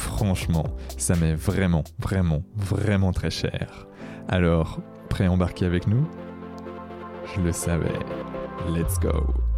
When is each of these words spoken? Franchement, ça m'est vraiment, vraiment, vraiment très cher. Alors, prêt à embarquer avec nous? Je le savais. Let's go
Franchement, 0.00 0.64
ça 0.96 1.14
m'est 1.14 1.34
vraiment, 1.34 1.84
vraiment, 1.98 2.42
vraiment 2.56 3.12
très 3.12 3.28
cher. 3.28 3.86
Alors, 4.28 4.80
prêt 5.10 5.26
à 5.26 5.30
embarquer 5.30 5.66
avec 5.66 5.86
nous? 5.86 6.08
Je 7.34 7.42
le 7.42 7.52
savais. 7.52 7.98
Let's 8.66 8.98
go 8.98 9.49